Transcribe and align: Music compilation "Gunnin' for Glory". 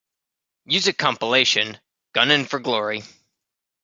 Music 0.65 0.97
compilation 0.97 1.79
"Gunnin' 2.15 2.47
for 2.47 2.57
Glory". 2.57 3.03